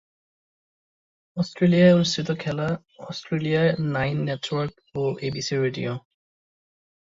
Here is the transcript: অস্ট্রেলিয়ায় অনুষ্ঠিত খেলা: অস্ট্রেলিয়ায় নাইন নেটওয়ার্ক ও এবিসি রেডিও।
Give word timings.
অস্ট্রেলিয়ায় 1.37 1.95
অনুষ্ঠিত 1.95 2.29
খেলা: 2.39 2.67
অস্ট্রেলিয়ায় 2.99 3.71
নাইন 3.93 4.17
নেটওয়ার্ক 4.25 4.73
ও 4.95 5.03
এবিসি 5.21 5.55
রেডিও। 5.57 5.91